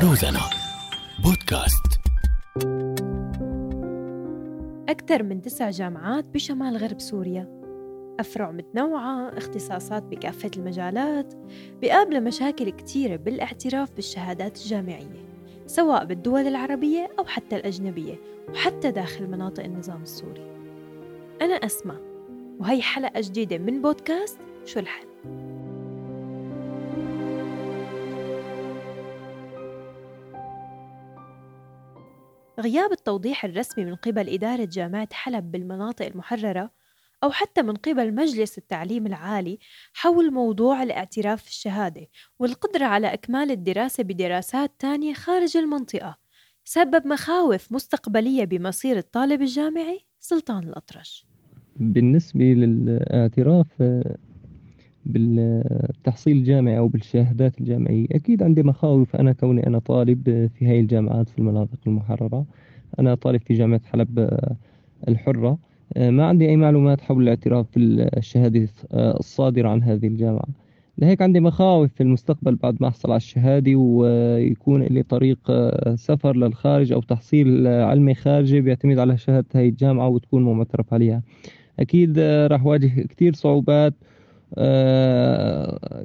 [0.00, 0.40] روزانا
[1.24, 2.00] بودكاست.
[4.88, 7.62] أكثر من تسع جامعات بشمال غرب سوريا.
[8.20, 11.34] أفرع متنوعة اختصاصات بكافة المجالات
[11.82, 15.26] بقابل مشاكل كتيرة بالاعتراف بالشهادات الجامعية
[15.66, 18.14] سواء بالدول العربية أو حتى الأجنبية
[18.48, 20.46] وحتى داخل مناطق النظام السوري.
[21.42, 21.96] أنا أسمع
[22.58, 25.06] وهي حلقة جديدة من بودكاست شو الحل؟
[32.60, 36.70] غياب التوضيح الرسمي من قبل إدارة جامعة حلب بالمناطق المحررة
[37.24, 39.58] أو حتى من قبل مجلس التعليم العالي
[39.92, 42.06] حول موضوع الاعتراف في الشهادة
[42.38, 46.16] والقدرة على إكمال الدراسة بدراسات تانية خارج المنطقة
[46.64, 51.26] سبب مخاوف مستقبلية بمصير الطالب الجامعي سلطان الأطرش.
[51.76, 53.66] بالنسبة للاعتراف
[55.06, 58.06] بالتحصيل الجامعي أو بالشهادات الجامعية.
[58.12, 59.16] أكيد عندي مخاوف.
[59.16, 62.46] أنا كوني أنا طالب في هاي الجامعات في المناطق المحررة.
[62.98, 64.30] أنا طالب في جامعة حلب
[65.08, 65.58] الحرة.
[65.96, 70.46] ما عندي أي معلومات حول الاعتراف بالشهادة الصادرة عن هذه الجامعة.
[70.98, 75.38] لهيك عندي مخاوف في المستقبل بعد ما أحصل على الشهادة ويكون لي طريق
[75.94, 81.22] سفر للخارج أو تحصيل علمي خارجي بيعتمد على شهادة هاي الجامعة وتكون معترف عليها
[81.80, 83.94] أكيد راح واجه كتير صعوبات.
[84.02, 84.15] آه،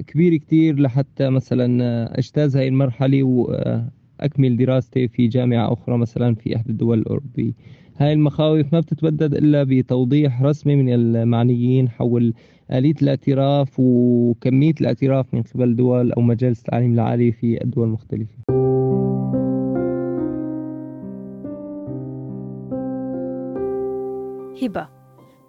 [0.06, 6.70] كبير كتير لحتى مثلا أجتاز هاي المرحلة وأكمل دراستي في جامعة أخرى مثلا في إحدى
[6.70, 7.52] الدول الأوروبية.
[7.96, 12.34] هاي المخاوف ما بتتبدد إلا بتوضيح رسمي من المعنيين حول
[12.72, 18.42] آلية الاعتراف وكمية الاعتراف من قبل دول أو مجالس التعليم العالي في الدول المختلفة.
[24.62, 25.01] هبة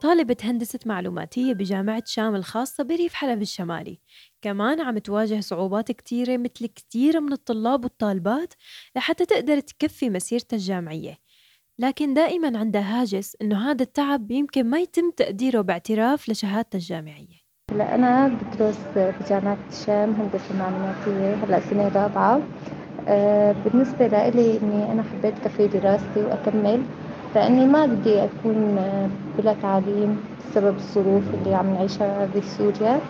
[0.03, 3.99] طالبة هندسة معلوماتية بجامعة شام الخاصة بريف حلب الشمالي.
[4.41, 8.53] كمان عم تواجه صعوبات كتيرة مثل كتير من الطلاب والطالبات
[8.95, 11.17] لحتى تقدر تكفي مسيرتها الجامعية.
[11.79, 17.43] لكن دائما عندها هاجس إنه هذا التعب يمكن ما يتم تقديره باعتراف لشهادتها الجامعية.
[17.71, 22.41] هلا أنا بدرس في جامعة الشام هندسة معلوماتية هلأ سنة رابعة.
[23.07, 26.83] أه بالنسبة لإلي إني أنا حبيت كفي دراستي وأكمل.
[27.35, 28.75] لأني ما بدي أكون
[29.37, 33.09] بلا تعليم بسبب الظروف اللي عم نعيشها بسوريا.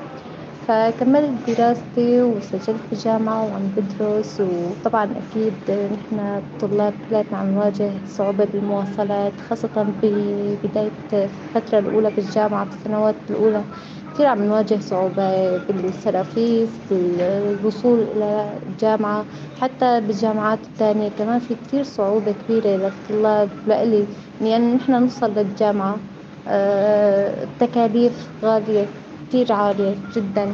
[0.54, 2.96] فكملت دراستي وسجلت في
[3.44, 12.12] وعم بدرس وطبعا أكيد نحن الطلاب كلياتنا عم نواجه صعوبة بالمواصلات خاصة ببداية الفترة الأولى
[12.12, 13.70] بالجامعة بالسنوات الأولى.
[14.14, 19.26] كثير عم نواجه صعوبة بالسرافيس بالوصول إلى الجامعة
[19.56, 24.08] حتى بالجامعات الثانية كمان في كثير صعوبة كبيرة للطلاب لإلي
[24.42, 26.00] يعني نحن نوصل للجامعة
[26.48, 28.94] آه، التكاليف غالية
[29.30, 30.54] كثير عالية جدا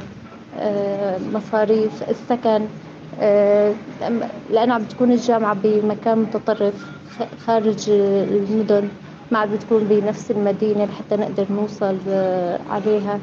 [0.53, 2.67] آه، مصاريف السكن
[3.19, 3.75] آه،
[4.49, 6.85] لأن عم بتكون الجامعة بمكان متطرف
[7.37, 8.89] خارج المدن
[9.31, 12.09] ما عاد بتكون بنفس المدينة لحتى نقدر نوصل
[12.69, 13.19] عليها.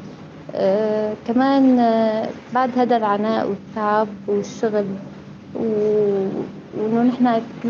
[1.27, 4.85] كمان آه بعد هذا العناء والتعب والشغل
[5.55, 7.27] وإنه نحن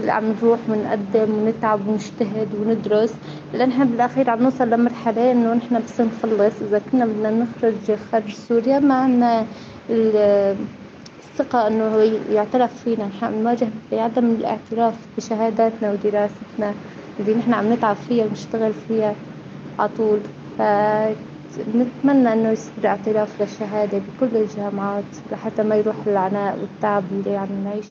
[0.10, 3.14] عم نروح ونقدم ونتعب ونجتهد وندرس
[3.54, 6.54] لأن نحن بالأخير عم نوصل لمرحلة إنه نحن بس نخلص.
[6.62, 9.46] إذا كنا بدنا نخرج خارج سوريا ما عندنا
[9.90, 13.06] الثقة إنه يعترف فينا.
[13.06, 16.74] نحن عم نواجه بعدم الاعتراف بشهاداتنا ودراستنا
[17.20, 19.16] اللي نحن عم نتعب فيها ونشتغل فيها
[19.80, 20.20] على طول.
[21.76, 27.86] نتمنى إنه يصير اعتراف للشهادة بكل الجامعات لحتى ما يروح العناء والتعب اللي عم نعيش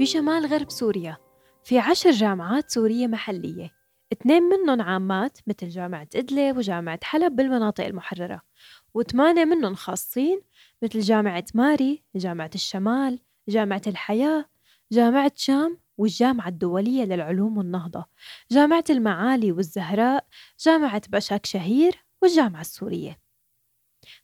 [0.00, 1.16] بشمال غرب سوريا
[1.64, 3.70] في عشر جامعات سورية محلية.
[4.12, 8.40] اثنين منهم عامات مثل جامعة إدلب وجامعة حلب بالمناطق المحررة
[8.94, 10.40] وثمانية منهم خاصين
[10.82, 13.18] مثل جامعة ماري جامعة الشمال
[13.48, 14.44] جامعة الحياة
[14.92, 18.04] جامعة شام والجامعة الدولية للعلوم والنهضة
[18.50, 20.26] جامعة المعالي والزهراء
[20.60, 23.20] جامعة بشاك شهير والجامعة السورية.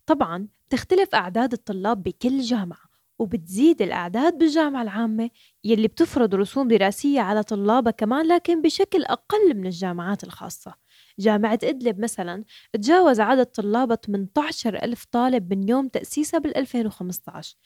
[0.06, 5.30] طبعا تختلف أعداد الطلاب بكل جامعة وبتزيد الأعداد بالجامعة العامة
[5.64, 10.74] يلي بتفرض رسوم دراسية على طلابها كمان لكن بشكل أقل من الجامعات الخاصة.
[11.18, 17.56] جامعة إدلب مثلا تجاوز عدد طلابها 18 ألف طالب من يوم تأسيسها بال 2015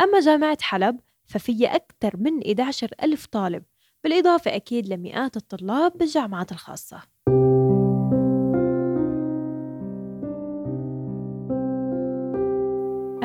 [0.00, 3.62] أما جامعة حلب ففي أكثر من 11 ألف طالب
[4.04, 7.02] بالإضافة أكيد لمئات الطلاب بالجامعات الخاصة.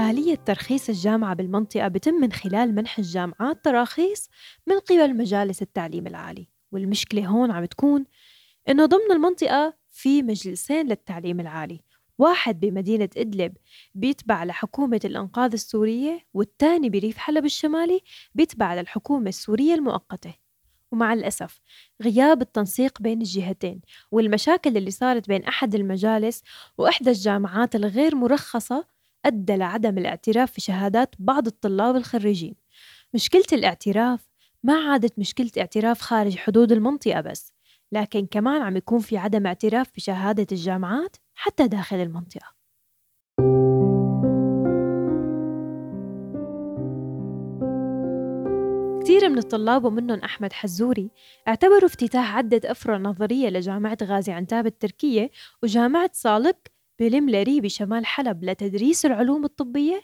[0.10, 4.30] آلية ترخيص الجامعة بالمنطقة بتم من خلال منح الجامعات تراخيص
[4.68, 8.06] من قبل مجالس التعليم العالي والمشكلة هون عم تكون
[8.70, 11.82] إنه ضمن المنطقة في مجلسين للتعليم العالي
[12.18, 13.54] واحد بمدينة إدلب
[13.96, 18.02] بيتبع لحكومة الإنقاذ السورية والتاني بريف حلب الشمالي
[18.36, 20.34] بيتبع للحكومة السورية المؤقتة.
[20.92, 21.60] ومع الأسف
[22.04, 23.82] غياب التنسيق بين الجهتين
[24.12, 26.44] والمشاكل اللي صارت بين أحد المجالس
[26.78, 28.86] وإحدى الجامعات الغير مرخصة
[29.26, 32.56] أدى لعدم الاعتراف في شهادات بعض الطلاب الخريجين.
[33.14, 34.30] مشكلة الاعتراف
[34.64, 37.54] ما عادت مشكلة اعتراف خارج حدود المنطقة بس
[37.92, 42.56] لكن كمان عم يكون في عدم اعتراف بشهادة الجامعات حتى داخل المنطقة.
[49.06, 51.10] كثير من الطلاب ومنهم أحمد حزوري
[51.48, 55.32] اعتبروا افتتاح عدة أفرع نظرية لجامعة غازي عنتاب التركية
[55.64, 56.58] وجامعة صالق
[57.00, 60.02] بلملري بشمال حلب لتدريس العلوم الطبية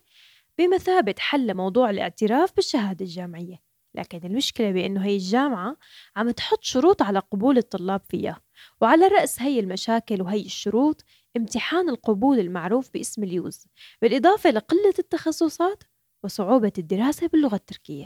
[0.58, 3.72] بمثابة حل لموضوع الاعتراف بالشهادة الجامعية.
[3.96, 5.78] لكن المشكلة بأنه هي الجامعة
[6.16, 8.42] عم تحط شروط على قبول الطلاب فيها
[8.82, 11.04] وعلى رأس هي المشاكل وهي الشروط
[11.38, 13.68] امتحان القبول المعروف باسم اليوز
[14.02, 15.84] بالإضافة لقلة التخصصات
[16.24, 18.06] وصعوبة الدراسة باللغة التركية.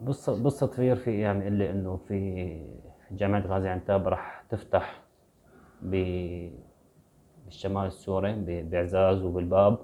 [0.00, 2.60] بص بص تطوير في يعني اللي إنه في
[3.10, 5.02] جامعة غازي عنتاب راح تفتح
[5.82, 6.56] بالشمال
[7.86, 9.78] السوري بعزاز وبالباب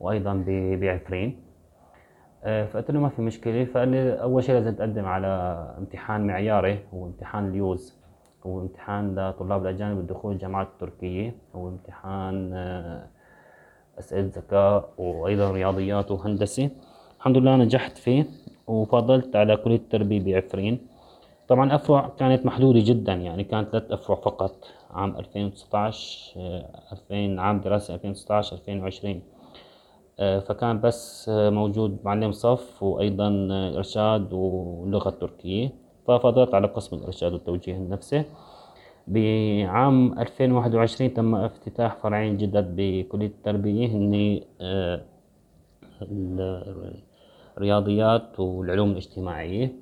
[0.00, 0.44] وأيضا
[0.80, 1.42] بعفرين.
[2.44, 5.26] آه، فقلت له ما في مشكلة فقال لي أول شيء لازم تقدم على
[5.78, 7.99] امتحان معياري هو امتحان اليوز.
[8.46, 11.34] هو امتحان لطلاب الأجانب الدخول الجامعات التركية.
[11.54, 13.06] هو امتحان آه،
[13.98, 16.70] أسئلة ذكاء وأيضا رياضيات وهندسة.
[17.18, 18.26] الحمد لله نجحت فيه
[18.66, 20.86] وفضلت على كليه التربية بعفرين.
[21.48, 26.32] طبعا الافرع كانت محدودة جدا يعني كانت ثلاث افرع فقط عام 2019
[26.92, 29.22] 2000 آه، عام دراسي 2019 2020
[30.20, 35.72] آه، فكان بس موجود معلم صف وأيضا إرشاد واللغة التركية
[36.18, 38.24] ففضلت على قسم الإرشاد والتوجيه النفسي.
[39.06, 44.40] بعام 2021 تم افتتاح فرعين جدد بكلية التربية هن
[47.58, 49.72] الرياضيات والعلوم الاجتماعية.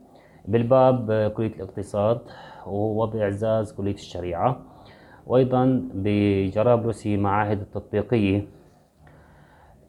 [0.45, 2.21] بالباب كلية الاقتصاد
[2.67, 4.61] وبإعزاز كلية الشريعة.
[5.27, 8.47] وأيضا بجرابلسي معاهد التطبيقية.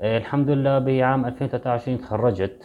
[0.02, 2.64] آه، الحمد لله بعام 2023 تخرجت.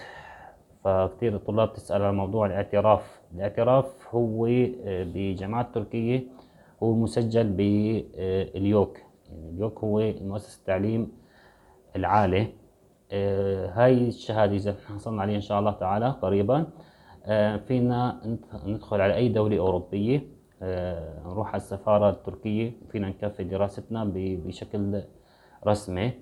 [0.85, 6.23] فكتير الطلاب تسأل عن موضوع الاعتراف الاعتراف هو آه، بجامعات تركية
[6.83, 8.99] هو مسجل باليوك.
[9.31, 11.13] يعني اليوك هو مؤسسة التعليم
[11.97, 12.47] العالي.
[13.13, 16.67] آه، هاي الشهادة إذا حصلنا عليها إن شاء الله تعالى قريبا
[17.69, 18.21] فينا
[18.67, 20.23] ندخل على أي دولة أوروبية
[21.27, 25.03] نروح على السفارة التركية فينا نكفي دراستنا بشكل
[25.67, 26.13] رسمي.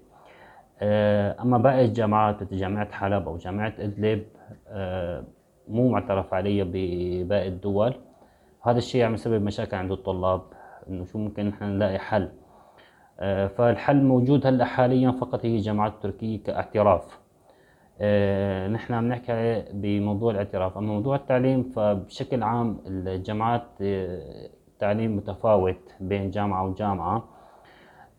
[0.81, 4.25] آه، أما باقي الجامعات مثل جامعة حلب أو جامعة أدلب
[4.69, 5.25] آه،
[5.69, 7.95] مو معترف عليها بباقي الدول.
[8.63, 10.43] هذا الشيء عم يسبب مشاكل عند الطلاب
[10.89, 12.29] إنه شو ممكن نحن نلاقي حل.
[13.21, 17.23] آه، فالحل موجود هلأ حاليا فقط هي الجامعات التركيه كاعتراف.
[18.73, 20.79] نحن عم نحكي بموضوع الاعتراف.
[20.79, 27.17] أما موضوع التعليم فبشكل عام الجامعات التعليم متفاوت بين جامعة وجامعة.
[27.17, 27.42] آه،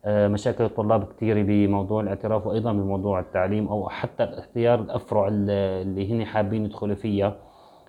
[0.07, 6.65] مشاكل الطلاب كثيرة بموضوع الاعتراف وأيضا بموضوع التعليم أو حتى اختيار الأفرع اللي هن حابين
[6.65, 7.35] يدخلوا فيها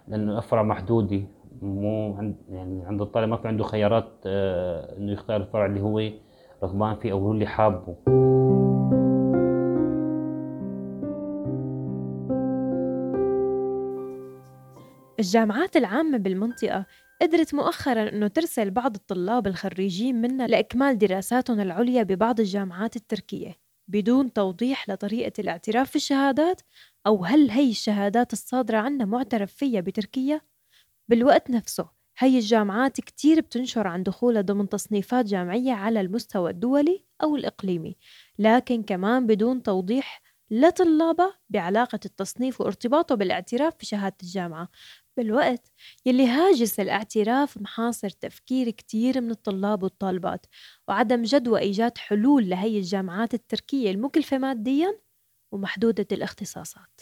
[0.08, 1.20] لأنه الأفرع محدودة
[1.62, 6.10] مو عند يعني عند الطالب ما في عنده خيارات آه، إنه يختار الفرع اللي هو
[6.62, 7.96] رغبان فيه أو هو اللي حابه.
[15.20, 16.86] الجامعات العامة بالمنطقة
[17.24, 23.54] قدرت مؤخرا أنه ترسل بعض الطلاب الخريجين منا لإكمال دراساتهم العليا ببعض الجامعات التركية
[23.88, 26.62] بدون توضيح لطريقة الاعتراف في الشهادات
[27.06, 30.40] أو هل هي الشهادات الصادرة عنا معترف فيها بتركيا؟
[31.08, 37.36] بالوقت نفسه هي الجامعات كتير بتنشر عن دخولها ضمن تصنيفات جامعية على المستوى الدولي أو
[37.36, 37.96] الإقليمي
[38.38, 40.22] لكن كمان بدون توضيح
[40.54, 44.68] لطلابها بعلاقة التصنيف وارتباطه بالاعتراف في شهادة الجامعة.
[45.16, 45.72] بالوقت
[46.06, 50.46] يلي هاجس الاعتراف محاصر تفكير كتير من الطلاب والطالبات
[50.88, 54.98] وعدم جدوى إيجاد حلول لهي الجامعات التركية المكلفة ماديا
[55.52, 57.00] ومحدودة الاختصاصات.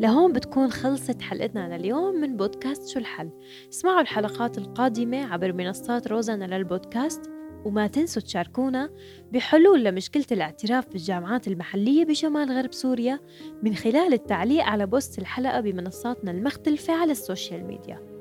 [0.00, 3.30] لهون بتكون خلصت حلقتنا لليوم من بودكاست شو الحل.
[3.68, 7.31] اسمعوا الحلقات القادمة عبر منصات روزانا للبودكاست
[7.64, 8.90] وما تنسوا تشاركونا
[9.32, 13.20] بحلول لمشكلة الاعتراف بالجامعات المحلية بشمال غرب سوريا
[13.62, 18.12] من خلال التعليق على post الحلقة بمنصاتنا المختلفة على ال social media.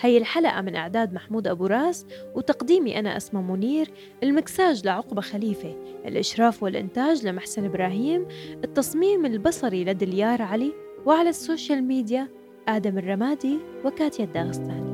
[0.00, 3.90] هي الحلقة من إعداد محمود أبو راس وتقديمي أنا أسماء منير
[4.22, 8.26] المكساج لعقبة خليفة الإشراف والإنتاج لمحسن إبراهيم
[8.64, 10.72] التصميم البصري لدليار علي
[11.06, 12.28] وعلى ال social media
[12.68, 14.87] آدم الرمادي وكاتيا الداغستاني